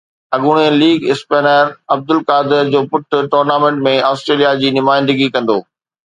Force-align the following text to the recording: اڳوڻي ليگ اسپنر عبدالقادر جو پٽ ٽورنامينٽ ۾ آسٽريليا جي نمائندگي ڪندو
اڳوڻي 0.35 0.67
ليگ 0.79 0.99
اسپنر 1.11 1.65
عبدالقادر 1.93 2.63
جو 2.73 2.79
پٽ 2.93 3.05
ٽورنامينٽ 3.33 3.77
۾ 3.91 3.95
آسٽريليا 4.11 4.51
جي 4.65 4.69
نمائندگي 4.81 5.27
ڪندو 5.37 5.57